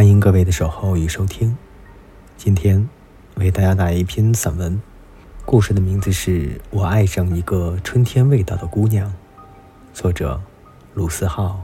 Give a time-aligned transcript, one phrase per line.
[0.00, 1.54] 欢迎各位的守候与收听。
[2.38, 2.88] 今天
[3.34, 4.80] 为大家带来一篇散文，
[5.44, 9.10] 故事的名字是《我爱上一个春天味道的姑娘》，
[9.92, 10.40] 作者
[10.94, 11.60] 鲁思浩。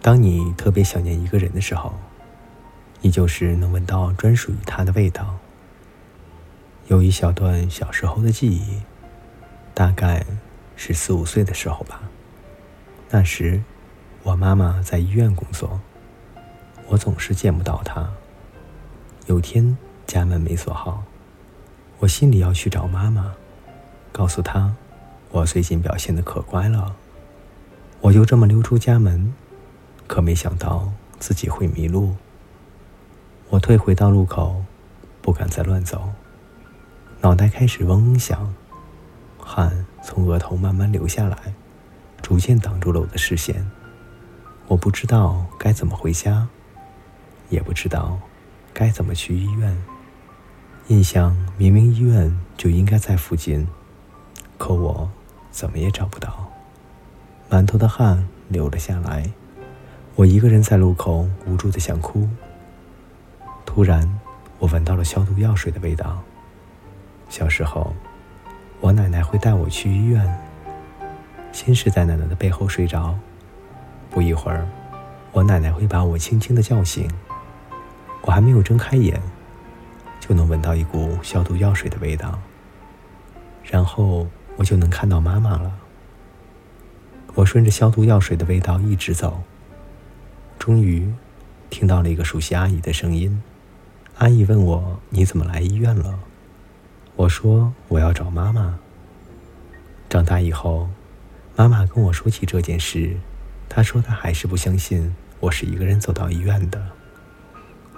[0.00, 1.92] 当你特别想念一个人的时候，
[3.00, 5.38] 你就是能闻到专属于他的味道。
[6.86, 8.80] 有一小段小时候的记忆，
[9.74, 10.24] 大概
[10.76, 12.00] 是四五岁的时候吧。
[13.10, 13.60] 那时，
[14.22, 15.80] 我妈妈在医院工作。
[16.88, 18.08] 我总是见不到他。
[19.26, 21.04] 有天家门没锁好，
[21.98, 23.34] 我心里要去找妈妈，
[24.10, 24.74] 告诉她
[25.30, 26.96] 我最近表现的可乖了。
[28.00, 29.34] 我就这么溜出家门，
[30.06, 32.16] 可没想到自己会迷路。
[33.50, 34.64] 我退回到路口，
[35.20, 36.10] 不敢再乱走，
[37.20, 38.54] 脑袋开始嗡嗡响，
[39.38, 41.52] 汗从额头慢慢流下来，
[42.22, 43.70] 逐渐挡住了我的视线。
[44.68, 46.48] 我不知道该怎么回家。
[47.48, 48.18] 也不知道
[48.72, 49.76] 该怎么去医院。
[50.88, 53.66] 印象明明医院就应该在附近，
[54.56, 55.10] 可我
[55.50, 56.50] 怎么也找不到。
[57.50, 59.30] 满头的汗流了下来，
[60.14, 62.28] 我一个人在路口无助的想哭。
[63.66, 64.08] 突然，
[64.58, 66.22] 我闻到了消毒药水的味道。
[67.28, 67.94] 小时候，
[68.80, 70.38] 我奶奶会带我去医院，
[71.52, 73.14] 先是在奶奶的背后睡着，
[74.10, 74.66] 不一会儿，
[75.32, 77.10] 我奶奶会把我轻轻的叫醒。
[78.28, 79.18] 我还没有睁开眼，
[80.20, 82.38] 就能闻到一股消毒药水的味道。
[83.64, 84.26] 然后
[84.58, 85.72] 我就能看到妈妈了。
[87.32, 89.42] 我顺着消毒药水的味道一直走，
[90.58, 91.10] 终于
[91.70, 93.42] 听到了一个熟悉阿姨的声音。
[94.18, 96.18] 阿姨问我：“你怎么来医院了？”
[97.16, 98.78] 我说：“我要找妈妈。”
[100.10, 100.90] 长大以后，
[101.56, 103.16] 妈妈跟我说起这件事，
[103.70, 106.97] 她说她还是不相信我是一个人走到医院的。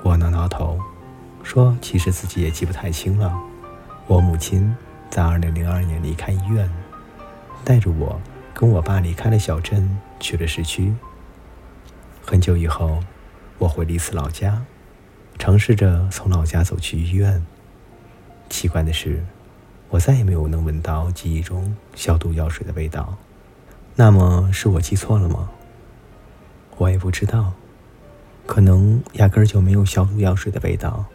[0.03, 0.81] 我挠挠头，
[1.43, 3.39] 说：“其实自己也记不太清了。
[4.07, 4.75] 我母亲
[5.11, 6.69] 在二零零二年离开医院，
[7.65, 8.19] 带着我
[8.55, 10.95] 跟我爸离开了小镇，去了市区。
[12.25, 13.05] 很久以后，
[13.59, 14.63] 我回了一次老家，
[15.39, 17.45] 尝试着从老家走去医院。
[18.49, 19.23] 奇怪的是，
[19.91, 23.19] 我再也没有能闻到记忆中消毒药水的味道。
[23.97, 25.51] 那么是我记错了吗？
[26.79, 27.53] 我也不知道。”
[28.51, 31.07] 可能压根儿就没有消毒药水的味道，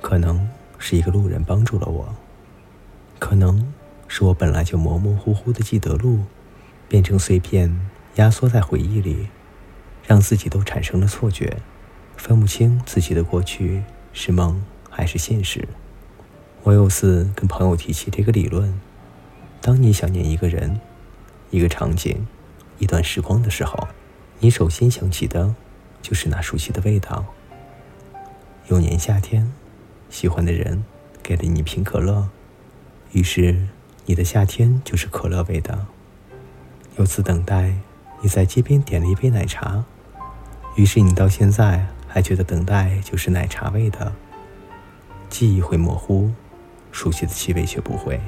[0.00, 0.48] 可能
[0.78, 2.14] 是一个路人帮助了我，
[3.18, 3.74] 可能
[4.06, 6.20] 是我本来就模模糊糊的记得路，
[6.88, 7.80] 变成碎片
[8.14, 9.26] 压缩在回忆里，
[10.06, 11.56] 让自己都产生了错觉，
[12.16, 13.82] 分不清自己的过去
[14.12, 15.66] 是梦还是现实。
[16.62, 18.80] 我有次跟朋友提起这个理论：
[19.60, 20.80] 当你想念一个人、
[21.50, 22.24] 一个场景、
[22.78, 23.88] 一段时光的时候，
[24.38, 25.52] 你首先想起的。
[26.04, 27.24] 就是那熟悉的味道。
[28.66, 29.50] 有年夏天，
[30.10, 30.84] 喜欢的人
[31.22, 32.28] 给了你一瓶可乐，
[33.12, 33.66] 于是
[34.04, 35.86] 你的夏天就是可乐味的。
[36.98, 37.72] 有次等待，
[38.20, 39.82] 你在街边点了一杯奶茶，
[40.76, 44.12] 于是你到现在还觉得等待就是奶茶味的。
[45.30, 46.30] 记忆会模糊，
[46.92, 48.20] 熟悉的气味却不会。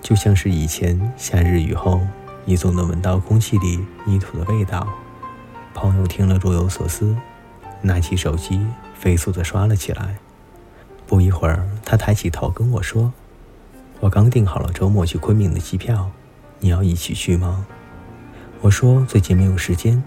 [0.00, 2.00] 就像是以前夏日雨后，
[2.46, 4.88] 你总能闻到空气里泥土的味道。
[5.76, 7.14] 朋友听了若有所思，
[7.82, 10.16] 拿起手机飞速的刷了起来。
[11.06, 13.12] 不一会儿，他抬起头跟我说
[14.00, 16.10] ：“我刚订好了周末去昆明的机票，
[16.60, 17.66] 你要一起去吗？”
[18.62, 20.02] 我说：“最近没有时间。”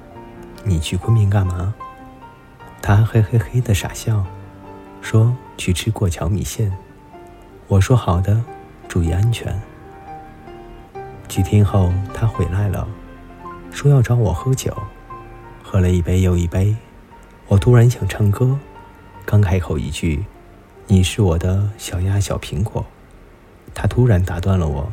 [0.65, 1.75] 你去昆明干嘛？
[2.81, 4.25] 他嘿嘿嘿的傻笑，
[5.01, 6.75] 说：“去吃过桥米线。”
[7.69, 8.43] 我说：“好的，
[8.87, 9.61] 注意安全。”
[11.29, 12.87] 几天后，他回来了，
[13.69, 14.75] 说要找我喝酒。
[15.71, 16.75] 喝了一杯又一杯，
[17.47, 18.57] 我突然想唱歌，
[19.23, 20.25] 刚开口一句
[20.89, 22.83] ：“你是我的小鸭小苹果。”
[23.75, 24.91] 他突然打断了我。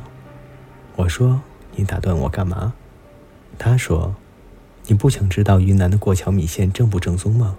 [0.97, 1.41] 我说
[1.77, 2.75] ：“你打断我干嘛？”
[3.59, 4.17] 他说
[4.89, 7.57] ：“你不想知道云南的过桥米线正不正宗吗？”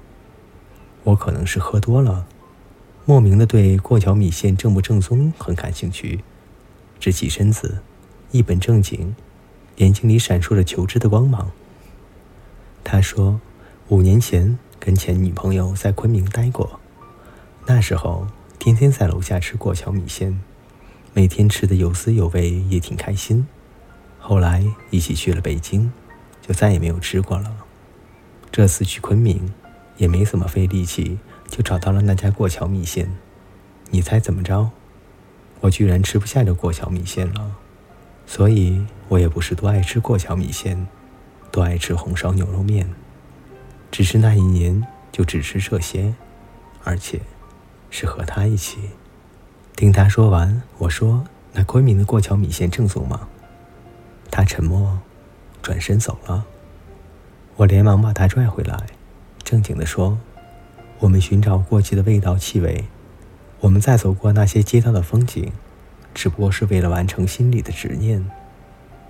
[1.06, 2.28] 我可能是喝多了，
[3.04, 6.24] 莫名的对过桥米线正不正宗很感兴趣，
[7.00, 7.80] 直起身子，
[8.30, 9.16] 一本正经，
[9.78, 11.50] 眼睛里闪烁着求知的光芒。
[12.90, 13.42] 他说，
[13.90, 16.80] 五年前跟前女朋友在昆明待过，
[17.66, 18.26] 那时候
[18.60, 20.40] 天天在楼下吃过桥米线，
[21.14, 23.46] 每天吃的有滋有味，也挺开心。
[24.18, 25.92] 后来一起去了北京，
[26.42, 27.58] 就再也没有吃过了。
[28.54, 29.54] 这次去昆明，
[29.98, 31.20] 也没怎么费力气，
[31.50, 33.12] 就找到了那家过桥米线。
[33.90, 34.72] 你猜怎么着？
[35.60, 37.52] 我居然吃不下这过桥米线了，
[38.26, 40.88] 所以我也不是多爱吃过桥米线。
[41.58, 42.88] 都爱吃红烧牛肉面，
[43.90, 46.14] 只是那一年就只吃这些，
[46.84, 47.20] 而且
[47.90, 48.78] 是和他一起。
[49.76, 53.28] 听他说完，我说：“那昆明的过桥米线正宗吗？”
[54.30, 55.00] 他沉默，
[55.64, 56.46] 转身走了。
[57.56, 58.78] 我连忙把他拽回来，
[59.44, 60.20] 正经地说
[61.02, 62.86] ：“我们寻找过去的味道、气味，
[63.62, 65.52] 我们再走过那些街道的风景，
[66.14, 68.24] 只不过是为了完成心里的执念。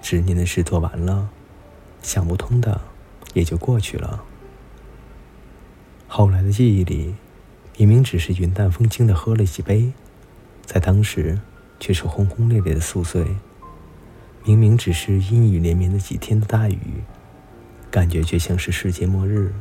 [0.02, 1.28] 执念的事做完了，
[2.02, 2.82] 想不通的
[3.34, 4.24] 也就过去了。
[6.08, 7.16] 后来的记忆里，
[7.78, 9.92] 明明只是云淡风轻的喝了几杯，
[10.66, 11.40] 在当时
[11.80, 13.36] 却是轰轰烈烈的宿醉。
[14.44, 16.80] 明明只是阴雨连绵的几天的大雨。”
[17.90, 19.54] 感觉却像是世界末日。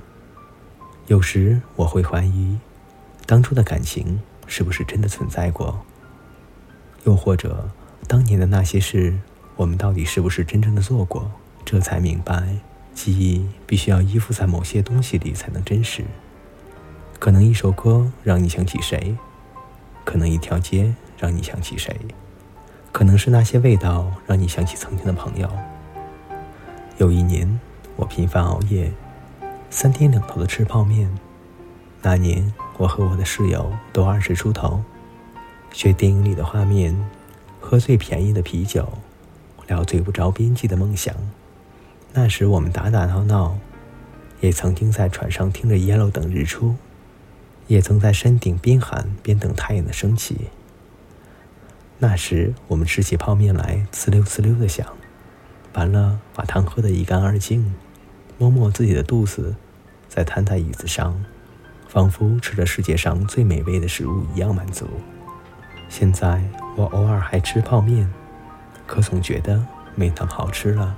[1.07, 2.59] 有时我会怀疑，
[3.25, 5.81] 当初的感情是不是真的存在过？
[7.05, 7.71] 又或者，
[8.09, 9.21] 当年的那些事，
[9.55, 11.31] 我们到底是不是真正的做过？
[11.67, 12.57] 这才明白，
[12.95, 16.03] 记忆必须要依附在某些东西里才能真实。
[17.19, 19.15] 可能一首歌让你想起谁，
[20.05, 21.95] 可能一条街让你想起谁，
[22.91, 25.51] 可能是那些味道让你想起曾经的朋友。
[26.97, 27.61] 有一年。
[27.99, 28.93] 我频繁熬夜，
[29.71, 31.11] 三天两头的吃泡面。
[32.03, 34.83] 那年，我和我的室友都二十出头，
[35.73, 36.95] 学电影里的画面，
[37.59, 38.87] 喝最便宜的啤酒，
[39.67, 41.15] 聊最不着边际的梦想。
[42.19, 43.59] 那时我们打打闹闹，
[44.41, 46.77] 也曾经在船上听着 Yellow 等日出，
[47.67, 50.49] 也曾在山顶边喊边等太阳的升起。
[51.99, 54.87] 那时我们吃起泡面来，呲溜呲溜的响，
[55.75, 57.75] 完了把汤喝得一干二净。
[58.39, 59.55] 摸摸自己的肚子，
[60.09, 61.23] 再瘫在椅子上，
[61.87, 64.89] 仿佛吃着世界上最美味的食物一样满足。
[65.91, 66.43] 现在
[66.77, 68.11] 我偶尔还吃泡面，
[68.87, 70.97] 可总觉得没那么好吃了。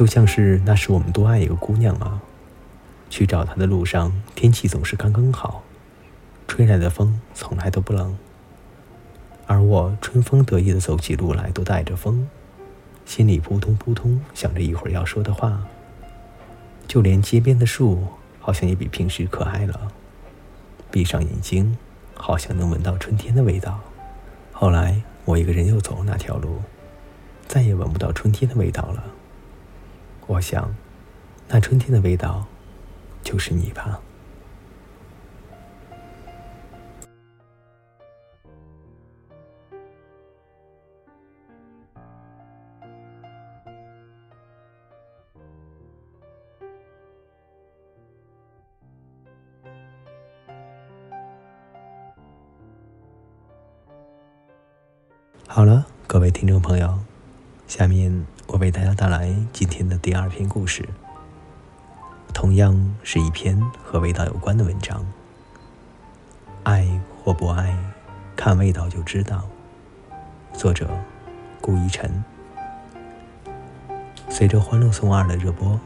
[0.00, 2.22] 就像是那时我们多爱一个姑娘啊！
[3.10, 5.62] 去找她的路上，天气总是刚刚好，
[6.48, 8.16] 吹来的风从来都不冷，
[9.46, 12.26] 而我春风得意的走起路来都带着风，
[13.04, 15.66] 心里扑通扑通想着一会儿要说的话。
[16.88, 18.02] 就连街边的树，
[18.38, 19.92] 好像也比平时可爱了。
[20.90, 21.76] 闭上眼睛，
[22.14, 23.78] 好像能闻到春天的味道。
[24.50, 26.62] 后来，我一个人又走了那条路，
[27.46, 29.04] 再也闻不到春天的味道了。
[30.30, 30.72] 我想，
[31.48, 32.46] 那春天的味道，
[33.20, 34.00] 就是你吧。
[55.48, 56.96] 好了，各位听众朋友，
[57.70, 60.88] 下面我为大家带来今天的第二篇故事。
[62.34, 65.06] 同样是一篇和味道有关的文章。
[66.64, 67.72] 爱或不爱，
[68.34, 69.44] 看味道就知道。
[70.52, 70.90] 作者：
[71.60, 72.24] 顾一晨。
[74.28, 75.78] 随着《欢乐颂二》的热播，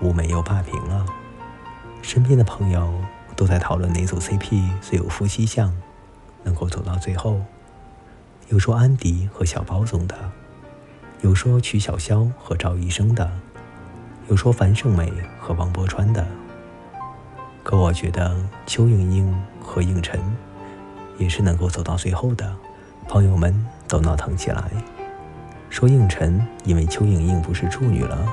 [0.00, 1.04] 吴美又霸屏了。
[2.02, 2.88] 身边的朋友
[3.34, 5.76] 都在讨论哪组 CP 最有夫妻相，
[6.44, 7.40] 能够走到最后。
[8.46, 10.16] 有说安迪和小包总的，
[11.22, 13.30] 有说曲筱绡和赵医生的，
[14.28, 16.26] 有说樊胜美和王柏川的。
[17.62, 18.34] 可我觉得
[18.66, 20.18] 邱莹莹和应晨
[21.18, 22.56] 也是能够走到最后的。
[23.06, 23.54] 朋友们
[23.86, 24.70] 都闹腾起来，
[25.68, 28.26] 说应晨因为邱莹莹不是处女了，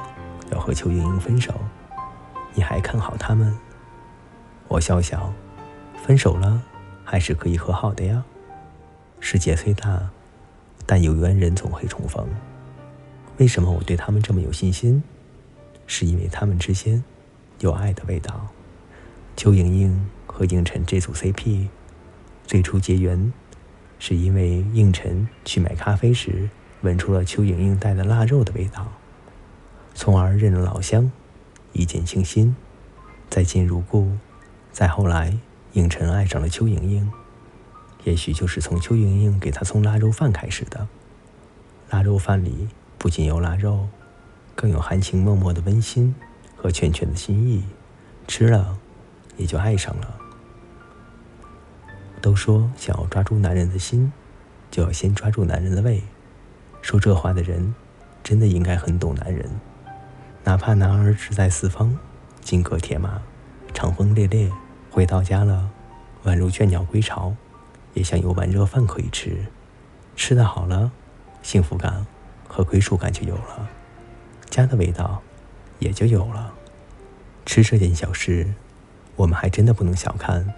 [0.51, 1.53] 要和邱莹莹分手。
[2.53, 3.53] 你还看好他们？
[4.69, 5.33] 我笑笑，
[6.05, 6.61] 分手了
[7.03, 8.23] 还是可以和好的呀。
[9.19, 10.09] 世界虽大，
[10.85, 12.25] 但有缘人总会重逢。
[13.37, 15.03] 为什么我对他们这么有信心？
[15.85, 17.03] 是因为他们之间
[17.59, 18.47] 有爱的味道。
[19.35, 21.67] 邱莹莹和应晨这组 CP
[22.45, 23.31] 最初结缘，
[23.99, 26.49] 是因为应晨去买咖啡时
[26.81, 28.91] 闻出了邱莹莹带的腊肉的味道，
[29.93, 31.11] 从而认了老乡，
[31.73, 32.55] 一见倾心，
[33.29, 34.11] 再见如故。
[34.71, 35.37] 再后来，
[35.73, 37.11] 应晨爱上了邱莹莹。
[38.03, 40.87] 也许就是从邱莹莹给他送腊肉饭开始的。
[41.89, 42.67] 腊肉饭里
[42.97, 43.87] 不仅有腊肉，
[44.55, 46.15] 更有含情脉脉的温馨
[46.55, 47.63] 和拳拳的心意，
[48.27, 48.77] 吃了
[49.37, 50.15] 也就爱上了。
[52.21, 54.11] 都说想要抓住男人的心，
[54.71, 56.01] 就要先抓住男人的胃。
[56.81, 57.75] 说这话的人，
[58.23, 59.49] 真的应该很懂男人。
[60.43, 61.97] 哪怕男儿志在四方，
[62.41, 63.21] 金戈铁马，
[63.73, 64.51] 长风烈烈，
[64.89, 65.69] 回到家了，
[66.23, 67.35] 宛如倦鸟归巢。
[67.93, 69.45] 也想有碗热饭可以吃，
[70.15, 70.91] 吃的好了，
[71.41, 72.05] 幸福感
[72.57, 73.69] 和归属感就有了，
[74.49, 75.21] 家的味道
[75.77, 76.55] 也就有了。
[77.45, 78.51] 吃这件小事，
[79.15, 80.55] 我们还真的不能小看。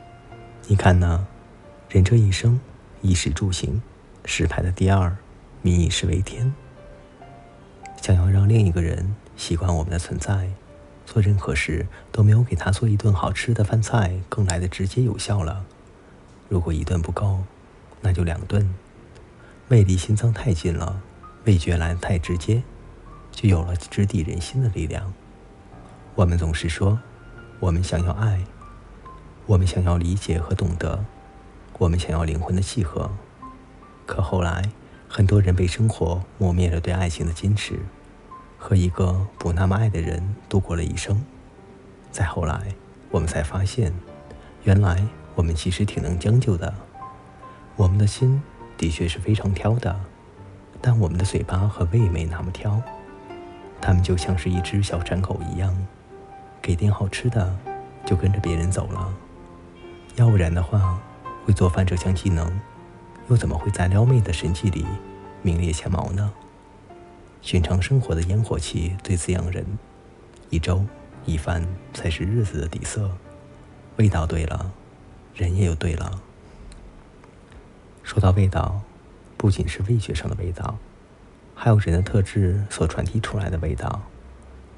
[0.68, 1.28] 你看呢？
[1.90, 2.62] 人这一生，
[3.02, 3.82] 衣食住行，
[4.24, 5.14] 食排的第二，
[5.62, 6.54] 民以食为天。
[8.02, 10.52] 想要让另一个人习惯我们的存在，
[11.06, 15.66] 做任何事都没有给他做一顿好吃的饭菜更来的直接有效了。
[16.48, 17.40] 如果一顿不够，
[18.00, 18.74] 那就两顿。
[19.68, 21.02] 胃离心脏太近了，
[21.46, 22.64] 味觉来太直接，
[23.32, 25.14] 就有了直抵人心的力量。
[26.16, 27.00] 我们总是说。
[27.62, 28.46] 我们想要爱，
[29.46, 31.04] 我们想要理解和懂得，
[31.78, 33.12] 我们想要灵魂的契合。
[34.06, 34.64] 可后来，
[35.10, 37.78] 很多人被生活磨灭了对爱情的坚持，
[38.58, 41.22] 和一个不那么爱的人度过了一生。
[42.14, 42.74] 再后来，
[43.12, 43.94] 我们才发现，
[44.64, 45.06] 原来
[45.36, 46.74] 我们其实挺能将就的。
[47.76, 48.42] 我们的心
[48.78, 50.00] 的确是非常挑的，
[50.82, 52.82] 但我们的嘴巴和胃没那么挑。
[53.82, 55.76] 他们就像是一只小馋狗一样。
[56.62, 57.56] 给点好吃的，
[58.06, 59.14] 就跟着别人走了。
[60.16, 61.00] 要不然的话，
[61.46, 62.60] 会做饭这项技能，
[63.30, 64.86] 又怎么会在撩妹的神器里
[65.42, 66.34] 名列前茅呢？
[67.42, 69.66] 寻常生活的烟火气最滋养人，
[70.50, 70.86] 一粥
[71.24, 73.10] 一饭才是日子的底色。
[73.96, 74.74] 味道对了，
[75.34, 76.22] 人也就对了。
[78.04, 78.82] 说到味道，
[79.40, 80.78] 不仅是味觉上的味道，
[81.56, 84.02] 还有人的特质所传递出来的味道。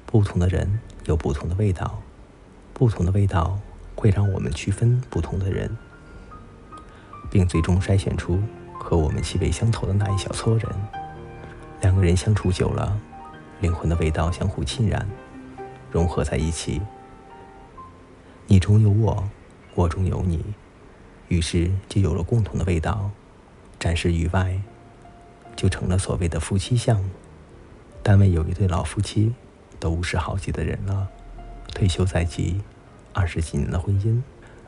[0.06, 0.78] 不同的人。
[1.06, 2.00] 有不同的味道，
[2.72, 3.58] 不同的味道
[3.96, 5.76] 会让我们区分不同的人，
[7.28, 8.40] 并最终筛选出
[8.78, 10.68] 和我们气味相投的那一小撮人。
[11.80, 12.96] 两个人相处久了，
[13.60, 15.04] 灵魂的味道相互浸染，
[15.90, 16.80] 融合在一起。
[18.46, 19.28] 你中有我，
[19.74, 20.54] 我中有你，
[21.26, 23.10] 于是就有了共同的味道，
[23.82, 24.60] 展示于外，
[25.56, 27.02] 就成了所谓的夫妻相。
[28.00, 29.32] 单位有一对老夫妻。
[29.80, 31.08] 都五十好几的人了，
[31.74, 32.60] 退休在即，
[33.12, 34.22] 二十几年的婚姻，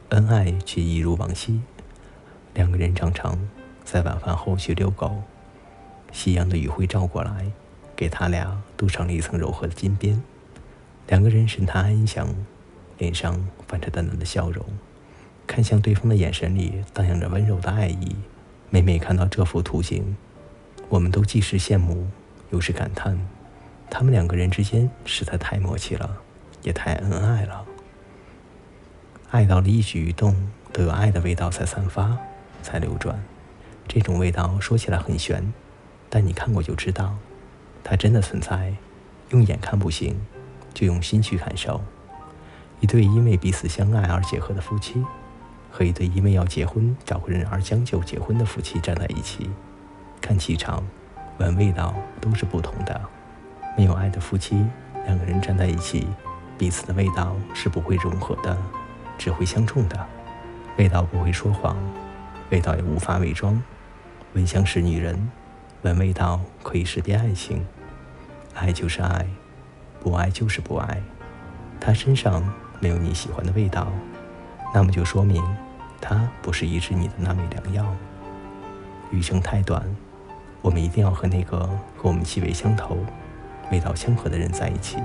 [0.09, 1.61] 恩爱却一如往昔。
[2.53, 3.39] 两个人常常
[3.85, 5.23] 在晚饭后去遛狗，
[6.11, 7.53] 夕阳的余晖照过来，
[7.95, 10.21] 给他俩镀上了一层柔和的金边。
[11.07, 12.35] 两个人神态安详，
[12.99, 14.67] 脸上泛着淡淡的笑容，
[15.47, 18.17] 看向对方的眼神里荡漾着温柔的爱意。
[18.75, 20.17] 每每看到这幅图景，
[20.89, 22.09] 我们都既是羡慕，
[22.51, 23.17] 又是感叹。
[23.89, 26.17] 他们两个人之间实在太默契了，
[26.65, 27.65] 也太恩爱了。
[29.31, 32.19] 爱到了一举一动都有爱的味道才散发，
[32.65, 33.23] 才流转。
[33.87, 35.55] 这种味道说起来很玄，
[36.11, 37.15] 但你看过就知道，
[37.85, 38.75] 它真的存在。
[39.31, 40.21] 用眼看不行，
[40.75, 41.81] 就用心去感受。
[42.81, 45.01] 一对因为彼此相爱而结合的夫妻，
[45.77, 49.51] 和一对因为要结婚找个人而将就结婚的夫妻站在一起，
[50.21, 50.81] 看气场，
[51.39, 53.01] 闻味道，都是不同的。
[53.77, 54.65] 没有爱的夫妻，
[55.05, 56.07] 两个人站在一起，
[56.57, 58.57] 彼此的味道是不会融合的，
[59.19, 60.07] 只会相冲的。
[60.79, 61.77] 味道不会说谎，
[62.51, 63.61] 味道也无法伪装。
[64.35, 65.29] 闻香识女人，
[65.83, 67.67] 闻味道可以识别爱情。
[68.55, 69.27] 爱就是爱，
[70.01, 71.03] 不爱就是不爱。
[71.81, 73.89] 他身上没有你喜欢的味道，
[74.73, 75.43] 那么就说明
[76.01, 77.95] 它不是医治你的那味良药。
[79.11, 79.83] 余生太短，
[80.61, 81.59] 我们一定要和那个
[81.97, 82.99] 和我们气味相投。
[83.71, 84.99] 味道相合的人在一起。